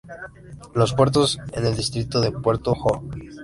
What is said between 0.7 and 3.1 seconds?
Los puertos en el distrito es Puerto de Johor